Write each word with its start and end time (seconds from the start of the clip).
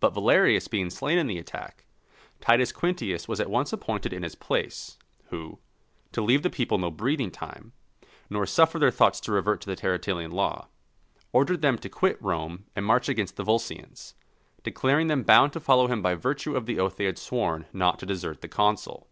But 0.00 0.12
Valerius 0.12 0.68
being 0.68 0.90
slain 0.90 1.16
in 1.16 1.26
the 1.26 1.38
attack, 1.38 1.86
Titus 2.38 2.70
Quintius 2.70 3.26
was 3.28 3.40
at 3.40 3.48
once 3.48 3.72
appointed 3.72 4.12
in 4.12 4.22
his 4.22 4.34
place, 4.34 4.98
who, 5.30 5.58
to 6.12 6.20
leave 6.20 6.42
the 6.42 6.50
people 6.50 6.76
no 6.76 6.90
breathing 6.90 7.30
time, 7.30 7.72
nor 8.28 8.44
suffer 8.44 8.78
their 8.78 8.90
thoughts 8.90 9.20
to 9.20 9.32
revert 9.32 9.62
to 9.62 9.70
the 9.70 9.74
Terentillian 9.74 10.32
law, 10.32 10.68
ordered 11.32 11.62
them 11.62 11.78
to 11.78 11.88
quit 11.88 12.20
Rome 12.20 12.66
and 12.76 12.84
march 12.84 13.08
against 13.08 13.36
the 13.36 13.42
Volscians; 13.42 14.12
declaring 14.64 15.06
them 15.06 15.22
bound 15.22 15.54
to 15.54 15.60
follow 15.60 15.86
him 15.86 16.02
by 16.02 16.14
virtue 16.14 16.54
of 16.54 16.66
the 16.66 16.78
oath 16.78 16.96
they 16.98 17.06
had 17.06 17.16
sworn 17.16 17.64
not 17.72 17.98
to 18.00 18.04
desert 18.04 18.42
the 18.42 18.48
consul. 18.48 19.08